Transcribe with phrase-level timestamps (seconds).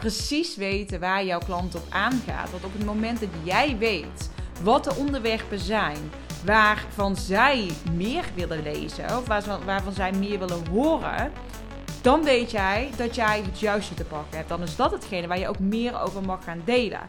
[0.00, 2.50] precies weten waar jouw klant op aangaat.
[2.50, 4.30] Want op het moment dat jij weet
[4.62, 6.10] wat de onderwerpen zijn
[6.44, 9.26] waarvan zij meer willen lezen of
[9.64, 11.32] waarvan zij meer willen horen,
[12.02, 14.48] dan weet jij dat jij het juiste te pakken hebt.
[14.48, 17.08] Dan is dat hetgene waar je ook meer over mag gaan delen.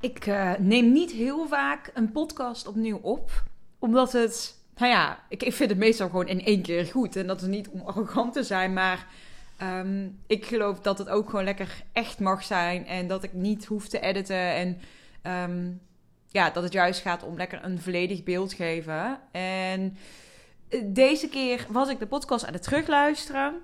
[0.00, 3.30] Ik uh, neem niet heel vaak een podcast opnieuw op,
[3.78, 7.16] omdat het, nou ja, ik, ik vind het meestal gewoon in één keer goed.
[7.16, 9.06] En dat is niet om arrogant te zijn, maar
[9.62, 13.64] um, ik geloof dat het ook gewoon lekker echt mag zijn en dat ik niet
[13.64, 14.80] hoef te editen en
[15.50, 15.80] um,
[16.32, 19.20] ja, dat het juist gaat om lekker een volledig beeld geven.
[19.32, 19.96] En
[20.68, 23.54] eh, deze keer was ik de podcast aan het terugluisteren.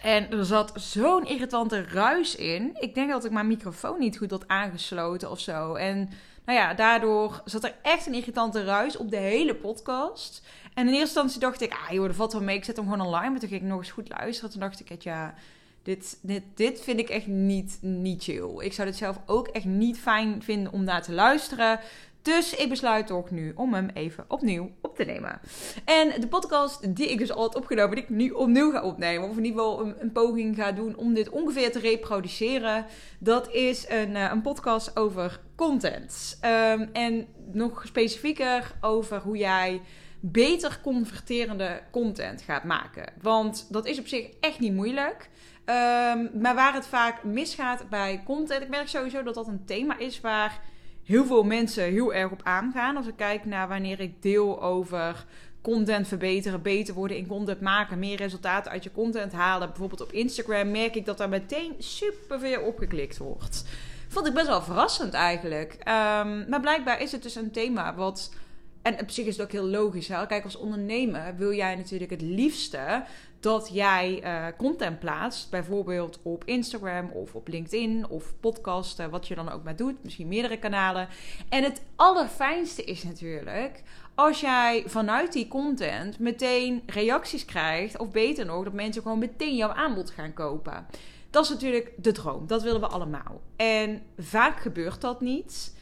[0.00, 2.76] En er zat zo'n irritante ruis in.
[2.80, 5.74] Ik denk dat ik mijn microfoon niet goed had aangesloten of zo.
[5.74, 6.08] En
[6.44, 10.42] nou ja, daardoor zat er echt een irritante ruis op de hele podcast.
[10.74, 12.56] En in eerste instantie dacht ik, ah joh, dat valt wel mee.
[12.56, 13.30] Ik zet hem gewoon online.
[13.30, 14.50] Maar toen ging ik nog eens goed luisteren.
[14.50, 15.34] Toen dacht ik, ja,
[15.82, 18.58] dit, dit, dit vind ik echt niet, niet chill.
[18.58, 21.80] Ik zou dit zelf ook echt niet fijn vinden om naar te luisteren.
[22.24, 25.40] Dus ik besluit toch nu om hem even opnieuw op te nemen.
[25.84, 29.28] En de podcast die ik dus al had opgenomen, die ik nu opnieuw ga opnemen,
[29.28, 32.86] of in ieder geval een, poging ga doen om dit ongeveer te reproduceren,
[33.18, 36.38] dat is een, eh, een podcast over content.
[36.44, 39.80] Um, en nog specifieker over hoe jij
[40.20, 43.12] beter converterende content gaat maken.
[43.22, 45.30] Want dat is op zich echt niet moeilijk.
[45.64, 49.98] Um, maar waar het vaak misgaat bij content, ik merk sowieso dat dat een thema
[49.98, 50.60] is waar
[51.04, 52.96] heel veel mensen heel erg op aangaan.
[52.96, 55.24] Als ik kijk naar wanneer ik deel over
[55.62, 59.68] content verbeteren, beter worden in content maken, meer resultaten uit je content halen.
[59.68, 63.64] Bijvoorbeeld op Instagram merk ik dat daar meteen superveel opgeklikt wordt.
[64.08, 65.72] Vond ik best wel verrassend eigenlijk.
[65.72, 68.34] Um, maar blijkbaar is het dus een thema wat.
[68.82, 70.08] En op zich is het ook heel logisch.
[70.08, 70.26] Hè?
[70.26, 73.04] Kijk, als ondernemer wil jij natuurlijk het liefste
[73.44, 79.34] dat jij uh, content plaatst, bijvoorbeeld op Instagram of op LinkedIn of podcasten, wat je
[79.34, 81.08] dan ook maar doet, misschien meerdere kanalen.
[81.48, 83.82] En het allerfijnste is natuurlijk
[84.14, 89.56] als jij vanuit die content meteen reacties krijgt, of beter nog, dat mensen gewoon meteen
[89.56, 90.86] jouw aanbod gaan kopen.
[91.30, 93.40] Dat is natuurlijk de droom, dat willen we allemaal.
[93.56, 95.74] En vaak gebeurt dat niet.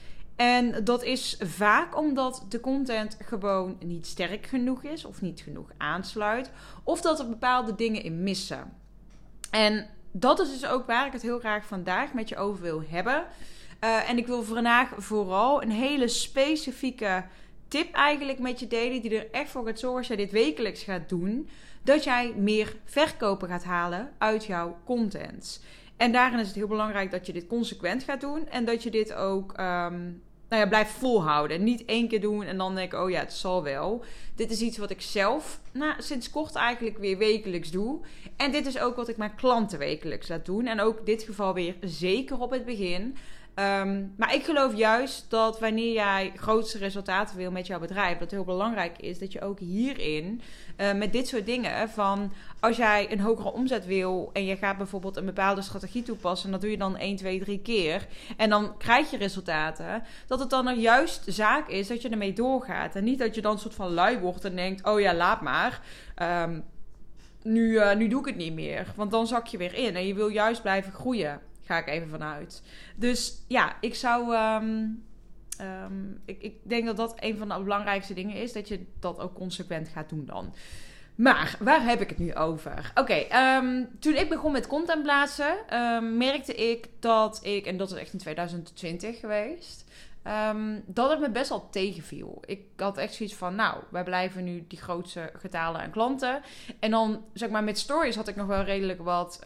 [0.42, 5.70] En dat is vaak omdat de content gewoon niet sterk genoeg is of niet genoeg
[5.76, 6.50] aansluit.
[6.84, 8.72] Of dat er bepaalde dingen in missen.
[9.50, 12.82] En dat is dus ook waar ik het heel graag vandaag met je over wil
[12.88, 13.24] hebben.
[13.84, 17.24] Uh, en ik wil vandaag vooral een hele specifieke
[17.68, 19.02] tip eigenlijk met je delen.
[19.02, 21.48] Die er echt voor gaat zorgen als jij dit wekelijks gaat doen.
[21.82, 25.64] Dat jij meer verkopen gaat halen uit jouw content.
[25.96, 28.48] En daarin is het heel belangrijk dat je dit consequent gaat doen.
[28.48, 31.64] En dat je dit ook um, nou ja, blijft volhouden.
[31.64, 34.04] Niet één keer doen en dan denk ik, oh ja, het zal wel.
[34.34, 38.00] Dit is iets wat ik zelf nou, sinds kort eigenlijk weer wekelijks doe.
[38.36, 40.66] En dit is ook wat ik mijn klanten wekelijks laat doen.
[40.66, 43.16] En ook dit geval weer zeker op het begin.
[43.54, 48.30] Um, maar ik geloof juist dat wanneer jij grootste resultaten wil met jouw bedrijf, dat
[48.30, 50.40] heel belangrijk is dat je ook hierin
[50.76, 54.76] uh, met dit soort dingen van als jij een hogere omzet wil en je gaat
[54.76, 58.50] bijvoorbeeld een bepaalde strategie toepassen, en dat doe je dan 1, 2, 3 keer en
[58.50, 62.94] dan krijg je resultaten, dat het dan er juist zaak is dat je ermee doorgaat
[62.94, 65.40] en niet dat je dan een soort van lui wordt en denkt, oh ja, laat
[65.40, 65.80] maar.
[66.22, 66.64] Um,
[67.42, 68.86] nu, uh, nu doe ik het niet meer.
[68.96, 71.40] Want dan zak je weer in en je wil juist blijven groeien.
[71.72, 72.62] Ga ik even vanuit.
[72.96, 74.34] Dus ja, ik zou.
[74.36, 75.02] Um,
[76.24, 78.52] ik, ik denk dat dat een van de belangrijkste dingen is.
[78.52, 80.54] Dat je dat ook consequent gaat doen dan.
[81.14, 82.92] Maar waar heb ik het nu over?
[82.94, 85.54] Oké, um, toen ik begon met content plaatsen,
[86.16, 89.84] merkte ik dat ik, en dat is echt in 2020 geweest,
[90.86, 92.42] dat het me best wel tegenviel.
[92.46, 96.42] Ik had echt zoiets van, nou, wij blijven nu die grootste getalen aan klanten.
[96.78, 99.42] En dan, zeg maar, met stories had ik nog wel redelijk wat,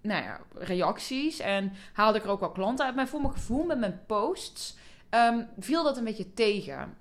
[0.00, 1.38] nou ja, reacties.
[1.38, 2.94] En haalde ik er ook wel klanten uit.
[2.94, 4.76] Maar voor mijn gevoel met mijn posts
[5.10, 6.96] um, viel dat een beetje tegen.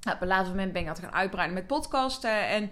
[0.00, 2.48] Nou, op een later moment ben ik aan het gaan uitbreiden met podcasten.
[2.48, 2.70] En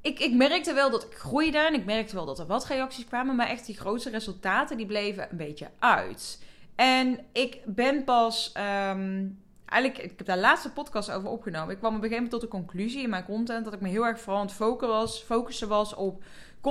[0.00, 1.58] ik, ik merkte wel dat ik groeide.
[1.58, 3.36] En ik merkte wel dat er wat reacties kwamen.
[3.36, 6.42] Maar echt die grootste resultaten, die bleven een beetje uit.
[6.74, 8.52] En ik ben pas.
[8.56, 11.70] Um, eigenlijk, ik heb daar laatste podcast over opgenomen.
[11.74, 13.88] Ik kwam op een gegeven moment tot de conclusie in mijn content dat ik me
[13.88, 16.22] heel erg vooral aan het was, focussen was op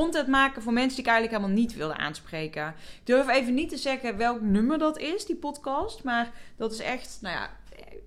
[0.02, 2.68] content maken voor mensen die ik eigenlijk helemaal niet wilde aanspreken.
[2.68, 6.04] Ik durf even niet te zeggen welk nummer dat is, die podcast.
[6.04, 7.50] Maar dat is echt, nou ja,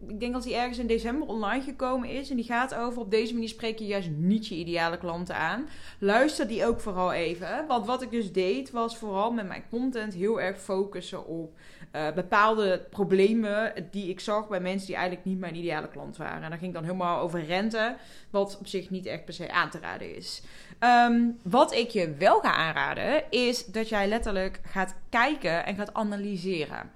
[0.09, 2.31] ik denk dat die ergens in december online gekomen is.
[2.31, 5.69] En die gaat over, op deze manier spreek je juist niet je ideale klanten aan.
[5.99, 7.67] Luister die ook vooral even.
[7.67, 11.59] Want wat ik dus deed, was vooral met mijn content heel erg focussen op
[11.93, 16.43] uh, bepaalde problemen die ik zag bij mensen die eigenlijk niet mijn ideale klant waren.
[16.43, 17.97] En dat ging dan helemaal over rente,
[18.31, 20.43] wat op zich niet echt per se aan te raden is.
[20.79, 25.95] Ehm, wat ik je wel ga aanraden, is dat jij letterlijk gaat kijken en gaat
[25.95, 26.91] analyseren.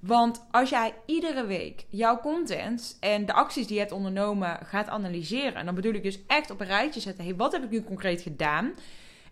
[0.00, 4.88] Want als jij iedere week jouw content en de acties die je hebt ondernomen gaat
[4.88, 7.70] analyseren, en dan bedoel ik dus echt op een rijtje zetten: hey, wat heb ik
[7.70, 8.72] nu concreet gedaan?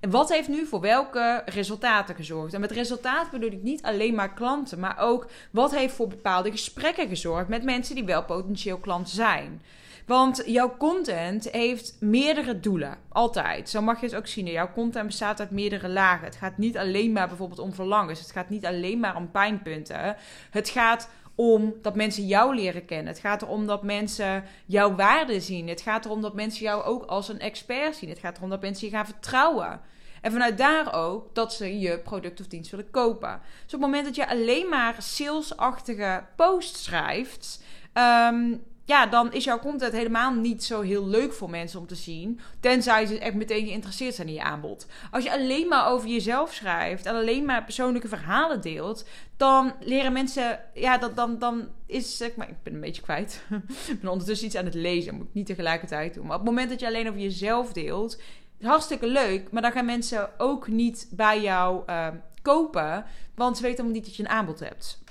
[0.00, 2.54] En wat heeft nu voor welke resultaten gezorgd?
[2.54, 6.50] En met resultaat bedoel ik niet alleen maar klanten, maar ook wat heeft voor bepaalde
[6.50, 9.62] gesprekken gezorgd met mensen die wel potentieel klant zijn.
[10.06, 12.98] Want jouw content heeft meerdere doelen.
[13.08, 13.68] Altijd.
[13.70, 14.46] Zo mag je het ook zien.
[14.46, 16.24] Jouw content bestaat uit meerdere lagen.
[16.24, 18.20] Het gaat niet alleen maar bijvoorbeeld om verlangens.
[18.20, 20.16] Het gaat niet alleen maar om pijnpunten.
[20.50, 23.06] Het gaat om dat mensen jou leren kennen.
[23.06, 25.68] Het gaat erom dat mensen jouw waarde zien.
[25.68, 28.08] Het gaat erom dat mensen jou ook als een expert zien.
[28.08, 29.80] Het gaat erom dat mensen je gaan vertrouwen.
[30.20, 33.40] En vanuit daar ook dat ze je product of dienst willen kopen.
[33.64, 37.62] Dus op het moment dat je alleen maar salesachtige posts schrijft.
[37.94, 41.94] Um, ja, dan is jouw content helemaal niet zo heel leuk voor mensen om te
[41.94, 42.40] zien.
[42.60, 44.86] Tenzij ze echt meteen geïnteresseerd zijn in je aanbod.
[45.10, 49.04] Als je alleen maar over jezelf schrijft en alleen maar persoonlijke verhalen deelt,
[49.36, 50.60] dan leren mensen.
[50.74, 52.22] Ja, dat, dan, dan is.
[52.36, 53.44] Maar, ik ben een beetje kwijt.
[53.92, 55.14] ik ben ondertussen iets aan het lezen.
[55.14, 56.26] Moet ik niet tegelijkertijd doen.
[56.26, 58.20] Maar op het moment dat je alleen over jezelf deelt,
[58.58, 59.50] is hartstikke leuk.
[59.50, 62.08] Maar dan gaan mensen ook niet bij jou uh,
[62.42, 63.04] kopen.
[63.34, 65.02] Want ze weten helemaal niet dat je een aanbod hebt.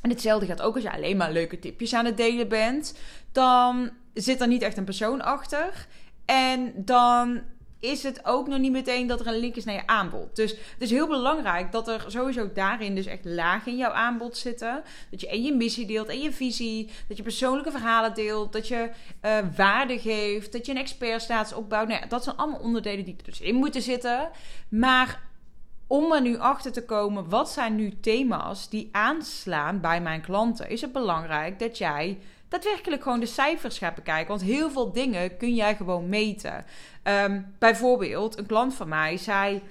[0.00, 2.98] En hetzelfde gaat ook als je alleen maar leuke tipjes aan het delen bent.
[3.32, 5.86] Dan zit er niet echt een persoon achter.
[6.24, 7.40] En dan
[7.80, 10.36] is het ook nog niet meteen dat er een link is naar je aanbod.
[10.36, 14.36] Dus het is heel belangrijk dat er sowieso daarin dus echt lagen in jouw aanbod
[14.36, 14.82] zitten.
[15.10, 16.90] Dat je en je missie deelt en je visie.
[17.08, 18.52] Dat je persoonlijke verhalen deelt.
[18.52, 18.90] Dat je
[19.24, 20.52] uh, waarde geeft.
[20.52, 21.88] Dat je een expertstatus opbouwt.
[21.88, 24.30] Nou ja, dat zijn allemaal onderdelen die er dus in moeten zitten.
[24.68, 25.20] Maar
[25.90, 30.68] om er nu achter te komen, wat zijn nu thema's die aanslaan bij mijn klanten,
[30.68, 34.28] is het belangrijk dat jij daadwerkelijk gewoon de cijfers gaat bekijken.
[34.28, 36.64] Want heel veel dingen kun jij gewoon meten.
[37.02, 39.62] Um, bijvoorbeeld, een klant van mij, zij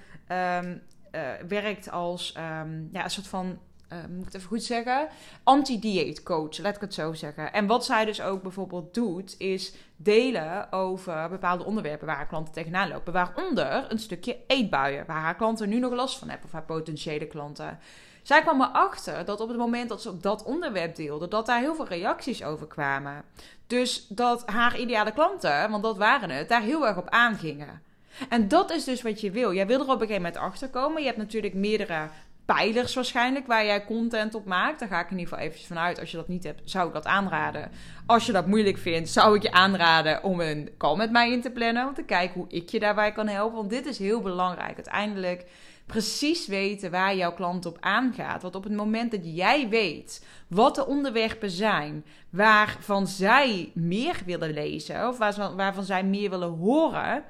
[0.62, 0.82] um,
[1.12, 3.60] uh, werkt als um, ja, een soort van
[3.94, 5.08] uh, moet ik het even goed zeggen,
[5.44, 7.54] anti-dieet coach, laat ik het zo zeggen.
[7.54, 12.54] En wat zij dus ook bijvoorbeeld doet, is delen over bepaalde onderwerpen waar haar klanten
[12.54, 13.14] tegenaan lopen.
[13.14, 17.28] Waaronder een stukje eetbuien, waar haar klanten nu nog last van hebben, of haar potentiële
[17.28, 17.80] klanten.
[18.24, 21.60] Zij kwam erachter dat op het moment dat ze op dat onderwerp deelde, dat daar
[21.60, 23.24] heel veel reacties over kwamen.
[23.68, 27.82] Dus dat haar ideale klanten, want dat waren het, daar heel erg op aangingen.
[28.30, 29.54] En dat is dus wat je wil.
[29.54, 31.02] Jij wil er op een gegeven moment achter komen.
[31.02, 32.10] Je hebt natuurlijk meerdere
[32.56, 34.80] pijlers waarschijnlijk waar jij content op maakt.
[34.80, 36.00] Daar ga ik in ieder geval even vanuit.
[36.00, 37.72] Als je dat niet hebt, zou ik dat aanraden.
[38.06, 41.42] Als je dat moeilijk vindt, zou ik je aanraden om een call met mij in
[41.42, 41.88] te plannen.
[41.88, 43.58] Om te kijken hoe ik je daarbij kan helpen.
[43.58, 44.76] Want dit is heel belangrijk.
[44.76, 45.46] Uiteindelijk
[45.86, 48.42] precies weten waar jouw klant op aangaat.
[48.42, 54.54] Want op het moment dat jij weet wat de onderwerpen zijn waarvan zij meer willen
[54.54, 55.18] lezen, of
[55.56, 57.24] waarvan zij meer willen horen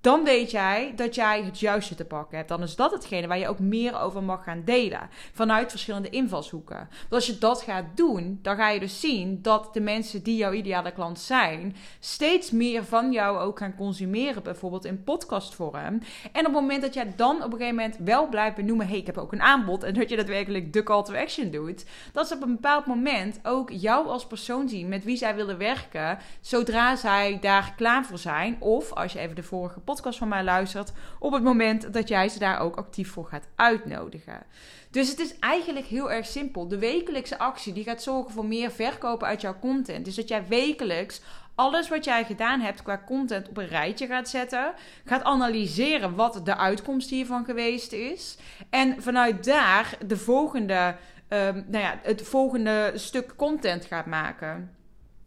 [0.00, 2.48] dan weet jij dat jij het juiste te pakken hebt.
[2.48, 5.08] Dan is dat hetgene waar je ook meer over mag gaan delen.
[5.32, 6.76] Vanuit verschillende invalshoeken.
[6.76, 10.36] Want als je dat gaat doen, dan ga je dus zien dat de mensen die
[10.36, 14.42] jouw ideale klant zijn, steeds meer van jou ook gaan consumeren.
[14.42, 16.00] Bijvoorbeeld in podcastvorm.
[16.32, 18.92] En op het moment dat jij dan op een gegeven moment wel blijft benoemen: hé,
[18.92, 19.82] hey, ik heb ook een aanbod.
[19.82, 21.84] En dat je daadwerkelijk de call to action doet.
[22.12, 25.58] Dat ze op een bepaald moment ook jou als persoon zien met wie zij willen
[25.58, 26.18] werken.
[26.40, 28.56] Zodra zij daar klaar voor zijn.
[28.60, 32.28] Of als je even de vorige podcast van mij luistert, op het moment dat jij
[32.28, 34.42] ze daar ook actief voor gaat uitnodigen.
[34.90, 36.68] Dus het is eigenlijk heel erg simpel.
[36.68, 40.04] De wekelijkse actie die gaat zorgen voor meer verkopen uit jouw content.
[40.04, 41.20] Dus dat jij wekelijks
[41.54, 44.72] alles wat jij gedaan hebt qua content op een rijtje gaat zetten.
[45.04, 48.38] Gaat analyseren wat de uitkomst hiervan geweest is.
[48.70, 50.96] En vanuit daar de volgende,
[51.28, 54.77] um, nou ja, het volgende stuk content gaat maken.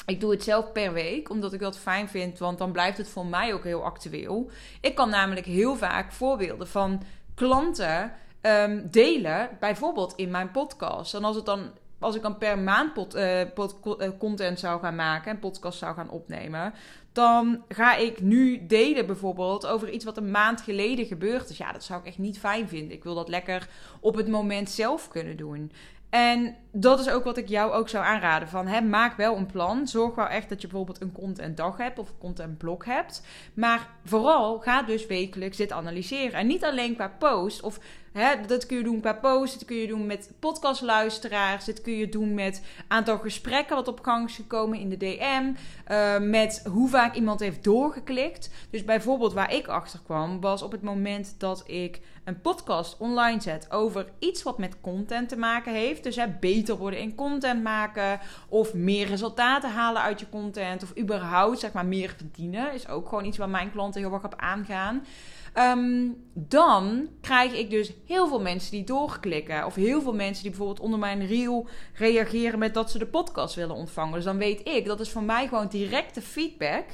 [0.05, 3.09] Ik doe het zelf per week, omdat ik dat fijn vind, want dan blijft het
[3.09, 4.49] voor mij ook heel actueel.
[4.81, 7.01] Ik kan namelijk heel vaak voorbeelden van
[7.35, 11.13] klanten um, delen, bijvoorbeeld in mijn podcast.
[11.13, 13.41] En als, het dan, als ik dan per maand pod, uh,
[14.19, 16.73] content zou gaan maken en podcast zou gaan opnemen,
[17.11, 21.57] dan ga ik nu delen bijvoorbeeld over iets wat een maand geleden gebeurd is.
[21.57, 22.97] Ja, dat zou ik echt niet fijn vinden.
[22.97, 23.67] Ik wil dat lekker
[23.99, 25.71] op het moment zelf kunnen doen.
[26.11, 28.47] En dat is ook wat ik jou ook zou aanraden.
[28.47, 29.87] Van, hè, maak wel een plan.
[29.87, 33.25] Zorg wel echt dat je bijvoorbeeld een content dag hebt of een content blok hebt.
[33.53, 36.39] Maar vooral ga dus wekelijks dit analyseren.
[36.39, 37.79] En niet alleen qua post of
[38.11, 41.97] Hè, dat kun je doen per post, dat kun je doen met podcastluisteraars, dit kun
[41.97, 45.53] je doen met aantal gesprekken wat op gang is gekomen in de DM,
[45.85, 48.49] eh, met hoe vaak iemand heeft doorgeklikt.
[48.69, 53.41] Dus bijvoorbeeld waar ik achter kwam, was op het moment dat ik een podcast online
[53.41, 56.03] zet over iets wat met content te maken heeft.
[56.03, 60.97] Dus hè, beter worden in content maken, of meer resultaten halen uit je content, of
[60.97, 64.35] überhaupt zeg maar meer verdienen, is ook gewoon iets waar mijn klanten heel erg op
[64.37, 65.03] aangaan.
[65.53, 69.65] Ehm, dan krijg ik dus heel veel mensen die doorklikken.
[69.65, 73.55] Of heel veel mensen die bijvoorbeeld onder mijn reel reageren met dat ze de podcast
[73.55, 74.13] willen ontvangen.
[74.13, 76.85] Dus dan weet ik, dat is voor mij gewoon directe feedback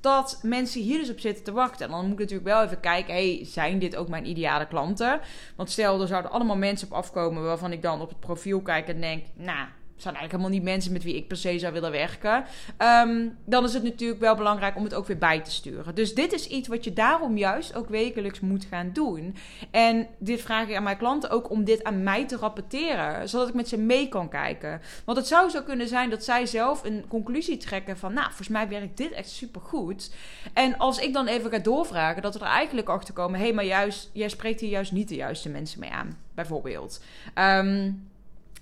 [0.00, 1.86] dat mensen hier dus op zitten te wachten.
[1.86, 5.20] En dan moet ik natuurlijk wel even kijken, hey, zijn dit ook mijn ideale klanten?
[5.56, 8.88] Want stel, er zouden allemaal mensen op afkomen waarvan ik dan op het profiel kijk
[8.88, 11.90] en denk, nou, zijn eigenlijk helemaal niet mensen met wie ik per se zou willen
[11.90, 12.44] werken.
[12.76, 15.94] Ehm, dan is het natuurlijk wel belangrijk om het ook weer bij te sturen.
[15.94, 19.36] Dus dit is iets wat je daarom juist ook wekelijks moet gaan doen.
[19.70, 23.48] En dit vraag ik aan mijn klanten ook om dit aan mij te rapporteren, zodat
[23.48, 24.80] ik met ze mee kan kijken.
[25.04, 28.48] Want het zou zo kunnen zijn dat zij zelf een conclusie trekken van, nou, volgens
[28.48, 30.14] mij werkt dit echt supergoed.
[30.52, 33.54] En als ik dan even ga doorvragen, dat we er eigenlijk achter komen, hé, hey,
[33.54, 37.02] maar juist, jij spreekt hier juist niet de juiste mensen mee aan, bijvoorbeeld.
[37.38, 38.12] Um,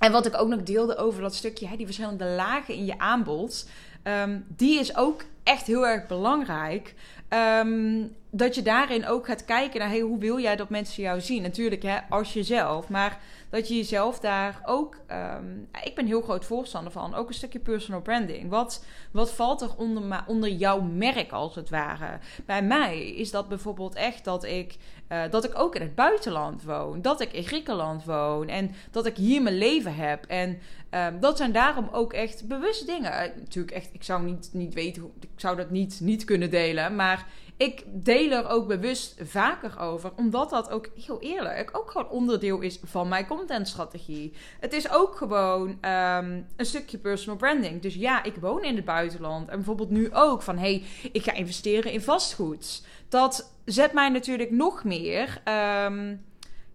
[0.02, 2.99] en wat ik ook nog deelde over dat stukje, hè, die verschillende lagen in je
[2.99, 3.68] aanbod,
[4.02, 6.94] ehm, die is ook echt heel erg belangrijk.
[7.28, 11.21] Ehm, dat je daarin ook gaat kijken naar hey, hoe wil jij dat mensen jou
[11.21, 11.42] zien.
[11.42, 14.97] Natuurlijk hè, als jezelf, maar dat je jezelf daar ook.
[15.06, 15.44] Ehm,
[15.85, 17.14] ik ben heel groot voorstander van.
[17.14, 18.50] Ook een stukje personal branding.
[18.50, 22.18] Wat, wat valt er onder, onder jouw merk als het ware?
[22.47, 24.76] Bij mij is dat bijvoorbeeld echt dat ik,
[25.12, 27.02] uh, dat ik ook in het buitenland woon.
[27.02, 28.49] Dat ik in Griekenland woon.
[28.49, 30.25] En dat ik hier mijn leven heb.
[30.26, 30.59] En
[30.90, 33.12] um, dat zijn daarom ook echt bewust dingen.
[33.12, 36.97] Uh, natuurlijk echt, ik zou niet, niet weten, ik zou dat niet, niet kunnen delen.
[36.97, 37.26] Maar
[37.57, 42.61] ik deel er ook bewust vaker over, omdat dat ook heel eerlijk ook gewoon onderdeel
[42.61, 44.33] is van mijn contentstrategie.
[44.61, 47.83] Het is ook gewoon um, een stukje personal branding.
[47.83, 51.33] Dus ja, ik woon in het buitenland en bijvoorbeeld nu ook van hey, ik ga
[51.33, 52.83] investeren in vastgoed.
[53.12, 55.42] Dat zet mij natuurlijk nog meer.
[55.85, 56.25] Um,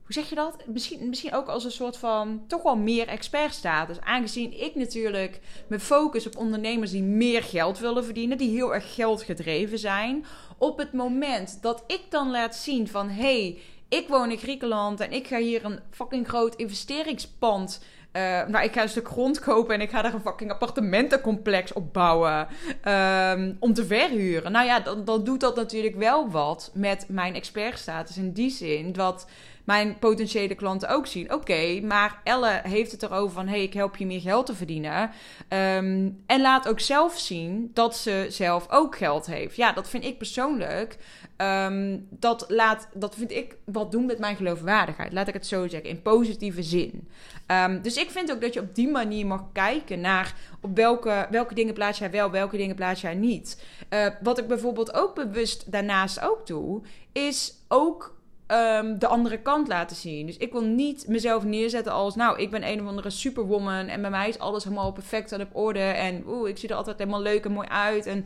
[0.04, 0.56] hoe zeg je dat?
[0.66, 4.02] Misschien, misschien ook als een soort van toch wel meer expertstatus.
[4.02, 8.94] Aangezien ik natuurlijk me focus op ondernemers die meer geld willen verdienen, die heel erg
[8.94, 10.26] geldgedreven zijn.
[10.58, 13.58] Op het moment dat ik dan laat zien van hey,
[13.90, 17.82] ik woon in Griekenland en ik ga hier een fucking groot investeringspand.
[18.18, 21.74] Uh, nou, ik ga een stuk grond kopen en ik ga daar een fucking appartementencomplex
[21.74, 22.48] op bouwen.
[22.88, 24.52] Um, om te verhuren.
[24.52, 28.18] Nou ja, dan doet dat natuurlijk wel wat met mijn expertstatus.
[28.18, 29.28] In die zin dat
[29.68, 31.34] mijn potentiële klanten ook zien.
[31.34, 33.48] Oké, maar Elle heeft het erover van...
[33.48, 35.02] hey, ik help je meer geld te verdienen.
[35.50, 39.56] Um, en laat ook zelf zien dat ze zelf ook geld heeft.
[39.56, 40.98] Ja, dat vind ik persoonlijk...
[41.38, 45.14] Um, dat, laat, dat vind ik wat doen met mijn geloofwaardigheid.
[45.14, 47.08] Laat ik het zo zeggen, in positieve zin.
[47.48, 51.28] Um, dus ik vind ook dat je op die manier mag kijken naar op welke,
[51.30, 53.64] welke dingen plaats jij wel, welke dingen plaats jij niet.
[53.90, 56.82] Uh, wat ik bijvoorbeeld ook bewust daarnaast ook doe,
[57.12, 58.17] is ook
[58.52, 60.26] um, de andere kant laten zien.
[60.26, 64.02] Dus ik wil niet mezelf neerzetten als, nou, ik ben een of andere superwoman en
[64.02, 66.98] bij mij is alles helemaal perfect en op orde en oeh, ik zie er altijd
[66.98, 68.26] helemaal leuk en mooi uit en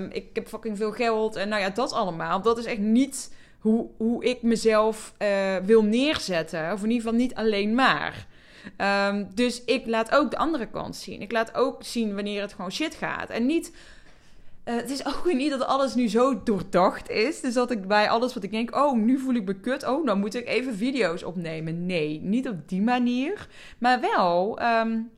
[0.00, 2.42] um, ik heb fucking veel geld en nou ja, dat allemaal.
[2.42, 7.18] Dat is echt niet hoe, hoe ik mezelf uh, wil neerzetten, of in ieder geval
[7.18, 8.26] niet alleen maar.
[9.08, 11.22] Um, dus ik laat ook de andere kant zien.
[11.22, 13.30] Ik laat ook zien wanneer het gewoon shit gaat.
[13.30, 13.72] En niet
[14.64, 17.40] uh, het is ook niet dat alles nu zo doordacht is.
[17.40, 19.86] Dus dat ik bij alles wat ik denk, oh, nu voel ik me kut.
[19.86, 21.86] Oh, dan moet ik even video's opnemen.
[21.86, 23.48] Nee, niet op die manier.
[23.78, 25.10] Maar wel um,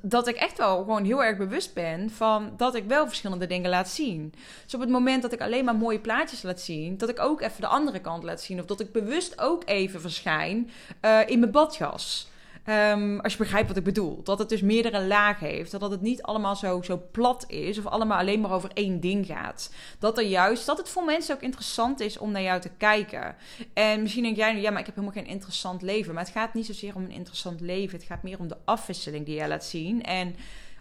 [0.00, 3.70] dat ik echt wel gewoon heel erg bewust ben van dat ik wel verschillende dingen
[3.70, 4.32] laat zien.
[4.64, 7.40] Dus op het moment dat ik alleen maar mooie plaatjes laat zien, dat ik ook
[7.40, 8.60] even de andere kant laat zien.
[8.60, 10.70] Of dat ik bewust ook even verschijn
[11.04, 12.29] uh, in mijn badjas.
[12.68, 14.22] Um, als je begrijpt wat ik bedoel.
[14.22, 15.70] Dat het dus meerdere lagen heeft.
[15.70, 17.78] Dat het niet allemaal zo, zo plat is.
[17.78, 19.74] Of allemaal alleen maar over één ding gaat.
[19.98, 23.36] Dat er juist, dat het voor mensen ook interessant is om naar jou te kijken.
[23.72, 26.14] En misschien denk jij nu, ja, maar ik heb helemaal geen interessant leven.
[26.14, 27.98] Maar het gaat niet zozeer om een interessant leven.
[27.98, 30.02] Het gaat meer om de afwisseling die jij laat zien.
[30.02, 30.36] En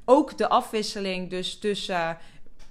[0.05, 2.17] ook de afwisseling dus tussen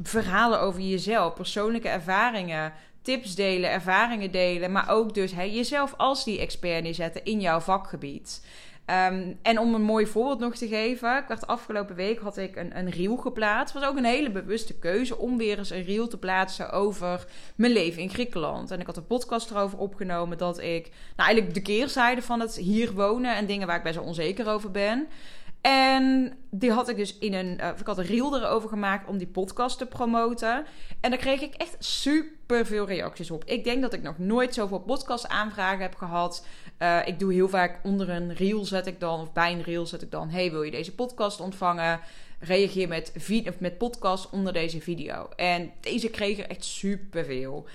[0.02, 2.72] verhalen over jezelf, persoonlijke ervaringen,
[3.02, 8.42] tips delen, ervaringen delen, maar ook dus jezelf als die expert neerzetten in jouw vakgebied.
[8.90, 11.16] Um, en om een mooi voorbeeld nog te geven.
[11.16, 13.74] Ik werd afgelopen week had ik een, een reel geplaatst.
[13.74, 17.26] Was ook een hele bewuste keuze om weer eens een reel te plaatsen over
[17.56, 18.70] mijn leven in Griekenland.
[18.70, 22.56] En ik had een podcast erover opgenomen dat ik nou, eigenlijk de keerzijde van het
[22.56, 25.08] hier wonen en dingen waar ik best wel onzeker over ben.
[25.60, 27.58] En die had ik dus in een.
[27.60, 30.64] Uh, ik had een reel erover gemaakt om die podcast te promoten.
[31.00, 33.44] En daar kreeg ik echt super veel reacties op.
[33.44, 36.46] Ik denk dat ik nog nooit zoveel podcast aanvragen heb gehad.
[36.78, 39.86] Uh, ik doe heel vaak onder een reel zet ik dan, of bij een reel
[39.86, 42.00] zet ik dan: Hey, wil je deze podcast ontvangen?
[42.40, 43.12] Reageer met,
[43.58, 45.28] met podcast onder deze video.
[45.36, 47.66] En deze kreeg er echt super veel.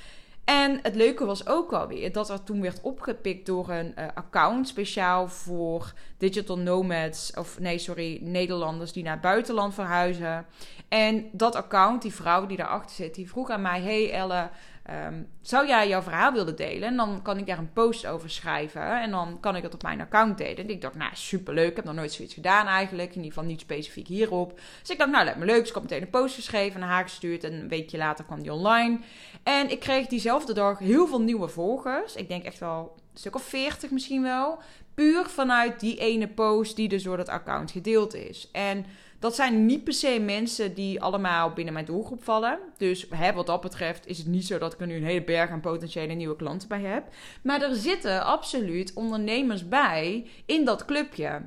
[0.43, 4.67] En het leuke was ook alweer dat er toen werd opgepikt door een uh, account
[4.67, 10.45] speciaal voor digital nomads, of nee, sorry, Nederlanders die naar het buitenland verhuizen.
[10.87, 14.49] En dat account, die vrouw die daarachter zit, die vroeg aan mij: Hey Elle,
[14.83, 16.87] ehm, zou jij jouw verhaal willen delen?
[16.89, 19.01] En dan kan ik daar een post over schrijven.
[19.01, 20.57] En dan kan ik het op mijn account delen.
[20.57, 21.69] En ik dacht, nou, superleuk.
[21.69, 23.09] Ik heb nog nooit zoiets gedaan eigenlijk.
[23.09, 24.59] In ieder geval niet specifiek hierop.
[24.81, 25.59] Dus ik dacht, nou, lijkt me leuk.
[25.59, 27.43] Dus ik heb meteen een post geschreven, naar haar gestuurd.
[27.43, 28.99] En een weekje later kwam die online.
[29.43, 32.15] En ik kreeg diezelfde dag heel veel nieuwe volgers.
[32.15, 34.59] Ik denk echt wel een stuk of 40 misschien wel.
[34.93, 38.49] Puur vanuit die ene post die dus door dat account gedeeld is.
[38.51, 38.85] En
[39.23, 42.59] dat zijn niet per se mensen die allemaal binnen mijn doelgroep vallen.
[42.77, 45.23] Dus hè, wat dat betreft is het niet zo dat ik er nu een hele
[45.23, 47.03] berg aan potentiële nieuwe klanten bij heb.
[47.43, 51.41] Maar er zitten absoluut ondernemers bij in dat clubje.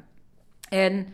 [0.69, 1.07] En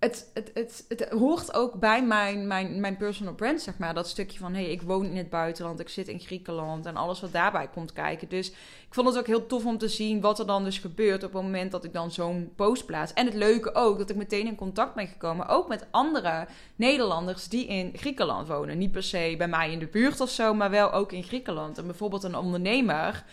[0.00, 3.94] het, het, het, hoort ook bij mijn, mijn, mijn personal brand, zeg maar.
[3.94, 6.96] Dat stukje van, hé, hey, ik woon in het buitenland, ik zit in Griekenland en
[6.96, 8.28] alles wat daarbij komt kijken.
[8.28, 11.24] Dus ik vond het ook heel tof om te zien wat er dan dus gebeurt
[11.24, 13.12] op het moment dat ik dan zo'n post plaats.
[13.12, 17.48] En het leuke ook, dat ik meteen in contact ben gekomen, ook met andere Nederlanders
[17.48, 18.78] die in Griekenland wonen.
[18.78, 21.78] Niet per se bij mij in de buurt of zo, maar wel ook in Griekenland.
[21.78, 23.24] En bijvoorbeeld een ondernemer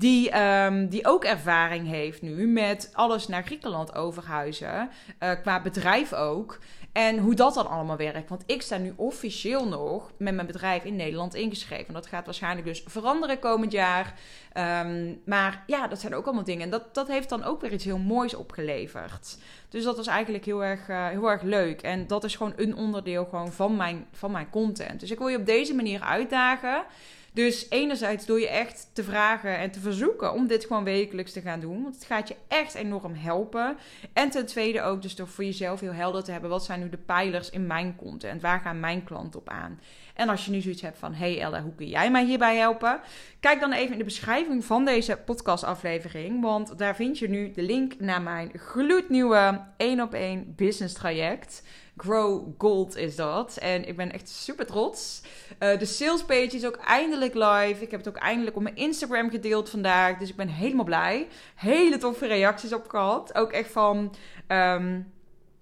[0.00, 4.90] die, um, die ook ervaring heeft nu met alles naar Griekenland overhuizen.
[5.22, 6.58] Uh, qua bedrijf ook.
[6.92, 8.28] En hoe dat dan allemaal werkt.
[8.28, 11.94] Want ik sta nu officieel nog met mijn bedrijf in Nederland ingeschreven.
[11.94, 14.14] Dat gaat waarschijnlijk dus veranderen komend jaar.
[14.84, 16.62] Um, maar ja, dat zijn ook allemaal dingen.
[16.62, 19.38] En dat, dat heeft dan ook weer iets heel moois opgeleverd.
[19.68, 21.82] Dus dat was eigenlijk heel erg, uh, heel erg leuk.
[21.82, 25.00] En dat is gewoon een onderdeel gewoon van, mijn, van mijn content.
[25.00, 26.84] Dus ik wil je op deze manier uitdagen.
[27.32, 31.40] Dus enerzijds door je echt te vragen en te verzoeken om dit gewoon wekelijks te
[31.40, 31.82] gaan doen.
[31.82, 33.76] Want het gaat je echt enorm helpen.
[34.12, 36.50] En ten tweede ook dus door voor jezelf heel helder te hebben.
[36.50, 38.42] Wat zijn nu de pijlers in mijn content?
[38.42, 39.80] Waar gaan mijn klanten op aan?
[40.14, 43.00] En als je nu zoiets hebt van, hey Ella, hoe kun jij mij hierbij helpen?
[43.40, 46.42] Kijk dan even in de beschrijving van deze podcastaflevering.
[46.42, 51.62] Want daar vind je nu de link naar mijn gloednieuwe 1 op 1 business traject.
[52.02, 53.56] Grow Gold is dat.
[53.56, 55.22] En ik ben echt super trots.
[55.58, 57.82] Uh, de salespage is ook eindelijk live.
[57.82, 60.18] Ik heb het ook eindelijk op mijn Instagram gedeeld vandaag.
[60.18, 61.28] Dus ik ben helemaal blij.
[61.54, 63.34] Hele toffe reacties op gehad.
[63.34, 64.14] Ook echt van...
[64.48, 65.12] Um,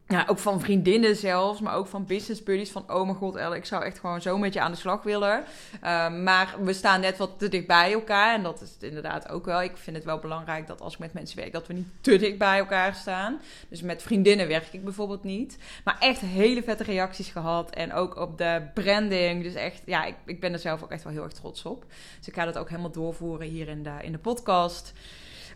[0.09, 2.71] ja, ook van vriendinnen zelfs, maar ook van business buddies.
[2.71, 5.45] Van, oh mijn god, ik zou echt gewoon zo met je aan de slag willen.
[5.85, 8.35] Um, maar we staan net wat te dicht bij elkaar.
[8.35, 9.63] En dat is het inderdaad ook wel.
[9.63, 12.17] Ik vind het wel belangrijk dat als ik met mensen werk, dat we niet te
[12.17, 13.41] dicht bij elkaar staan.
[13.69, 15.59] Dus met vriendinnen werk ik bijvoorbeeld niet.
[15.85, 17.71] Maar echt hele vette reacties gehad.
[17.71, 19.43] En ook op de branding.
[19.43, 21.85] Dus echt, ja, ik, ik ben er zelf ook echt wel heel erg trots op.
[22.19, 24.93] Dus ik ga dat ook helemaal doorvoeren hier in de, in de podcast.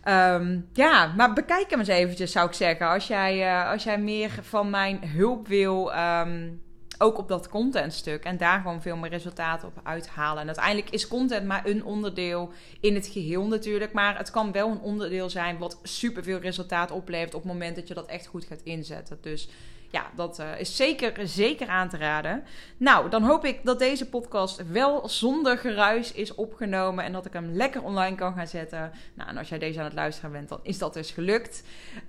[0.07, 2.87] Um, ja, maar bekijk hem eens eventjes, zou ik zeggen.
[2.87, 6.61] Als jij, uh, als jij meer van mijn hulp wil, um,
[6.97, 8.23] ook op dat contentstuk.
[8.23, 10.41] En daar gewoon veel meer resultaten op uithalen.
[10.41, 13.93] En uiteindelijk is content maar een onderdeel in het geheel natuurlijk.
[13.93, 17.87] Maar het kan wel een onderdeel zijn wat superveel resultaat oplevert op het moment dat
[17.87, 19.17] je dat echt goed gaat inzetten.
[19.21, 19.49] Dus
[19.93, 22.43] ja, dat uh, is zeker, zeker aan te raden.
[22.77, 27.33] Nou, dan hoop ik dat deze podcast wel zonder geruis is opgenomen en dat ik
[27.33, 28.91] hem lekker online kan gaan zetten.
[29.13, 31.63] Nou, en als jij deze aan het luisteren bent, dan is dat dus gelukt.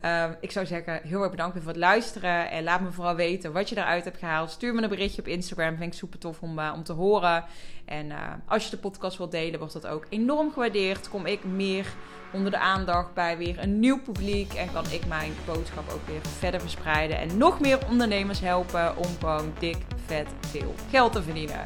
[0.04, 3.52] Uh, ik zou zeggen, heel erg bedankt voor het luisteren en laat me vooral weten
[3.52, 4.50] wat je eruit hebt gehaald.
[4.50, 7.44] Stuur me een berichtje op Instagram, vind ik super tof om, uh, om te horen.
[7.84, 11.08] En uh, als je de podcast wilt delen, wordt dat ook enorm gewaardeerd.
[11.08, 11.86] Kom ik meer
[12.34, 14.52] onder de aandacht bij weer een nieuw publiek.
[14.52, 17.18] En kan ik mijn boodschap ook weer verder verspreiden.
[17.18, 21.60] En nog ondernemers helpen om gewoon dik, vet, veel geld te verdienen.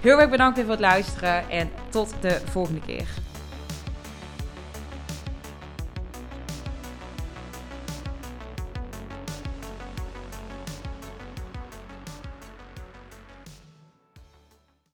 [0.00, 3.06] Heel erg bedankt voor het luisteren en tot de volgende keer.